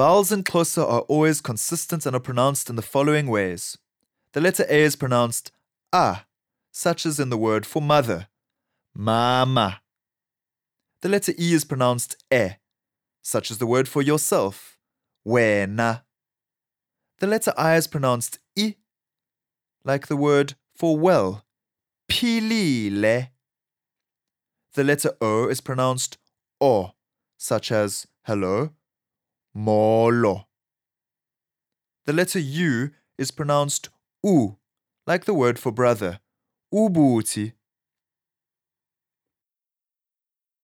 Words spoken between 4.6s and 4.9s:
A